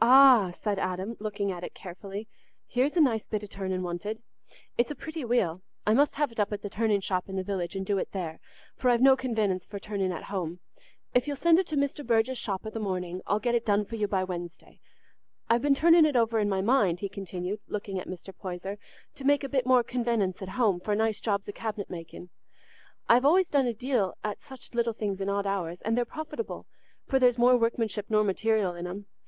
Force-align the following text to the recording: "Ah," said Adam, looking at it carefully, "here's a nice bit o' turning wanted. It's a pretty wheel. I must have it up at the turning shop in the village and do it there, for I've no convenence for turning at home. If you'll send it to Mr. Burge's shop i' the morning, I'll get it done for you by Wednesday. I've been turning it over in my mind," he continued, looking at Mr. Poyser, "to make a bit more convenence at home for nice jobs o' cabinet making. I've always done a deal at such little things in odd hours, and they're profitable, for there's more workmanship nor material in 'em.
"Ah," 0.00 0.52
said 0.52 0.78
Adam, 0.78 1.16
looking 1.18 1.50
at 1.50 1.64
it 1.64 1.74
carefully, 1.74 2.28
"here's 2.68 2.96
a 2.96 3.00
nice 3.00 3.26
bit 3.26 3.42
o' 3.42 3.48
turning 3.48 3.82
wanted. 3.82 4.22
It's 4.78 4.92
a 4.92 4.94
pretty 4.94 5.24
wheel. 5.24 5.60
I 5.84 5.92
must 5.92 6.14
have 6.14 6.30
it 6.30 6.38
up 6.38 6.52
at 6.52 6.62
the 6.62 6.70
turning 6.70 7.00
shop 7.00 7.28
in 7.28 7.34
the 7.34 7.42
village 7.42 7.74
and 7.74 7.84
do 7.84 7.98
it 7.98 8.12
there, 8.12 8.38
for 8.76 8.88
I've 8.90 9.00
no 9.02 9.16
convenence 9.16 9.66
for 9.66 9.80
turning 9.80 10.12
at 10.12 10.22
home. 10.30 10.60
If 11.14 11.26
you'll 11.26 11.34
send 11.34 11.58
it 11.58 11.66
to 11.66 11.76
Mr. 11.76 12.06
Burge's 12.06 12.38
shop 12.38 12.62
i' 12.64 12.70
the 12.70 12.78
morning, 12.78 13.22
I'll 13.26 13.40
get 13.40 13.56
it 13.56 13.66
done 13.66 13.84
for 13.84 13.96
you 13.96 14.06
by 14.06 14.22
Wednesday. 14.22 14.78
I've 15.48 15.62
been 15.62 15.74
turning 15.74 16.04
it 16.06 16.14
over 16.14 16.38
in 16.38 16.48
my 16.48 16.60
mind," 16.60 17.00
he 17.00 17.08
continued, 17.08 17.58
looking 17.66 17.98
at 17.98 18.06
Mr. 18.06 18.32
Poyser, 18.32 18.78
"to 19.16 19.24
make 19.24 19.42
a 19.42 19.48
bit 19.48 19.66
more 19.66 19.82
convenence 19.82 20.40
at 20.42 20.50
home 20.50 20.78
for 20.78 20.94
nice 20.94 21.20
jobs 21.20 21.48
o' 21.48 21.52
cabinet 21.52 21.90
making. 21.90 22.30
I've 23.08 23.24
always 23.24 23.48
done 23.48 23.66
a 23.66 23.74
deal 23.74 24.14
at 24.22 24.44
such 24.44 24.74
little 24.74 24.92
things 24.92 25.20
in 25.20 25.28
odd 25.28 25.44
hours, 25.44 25.80
and 25.80 25.96
they're 25.98 26.04
profitable, 26.04 26.66
for 27.08 27.18
there's 27.18 27.36
more 27.36 27.56
workmanship 27.56 28.06
nor 28.08 28.22
material 28.22 28.76
in 28.76 28.86
'em. 28.86 29.06